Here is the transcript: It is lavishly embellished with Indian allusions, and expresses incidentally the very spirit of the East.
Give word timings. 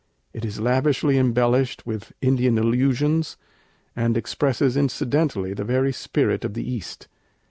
It 0.33 0.43
is 0.43 0.59
lavishly 0.59 1.19
embellished 1.19 1.85
with 1.85 2.11
Indian 2.23 2.57
allusions, 2.57 3.37
and 3.95 4.17
expresses 4.17 4.75
incidentally 4.75 5.53
the 5.53 5.63
very 5.63 5.93
spirit 5.93 6.43
of 6.43 6.55
the 6.55 6.67
East. 6.67 7.07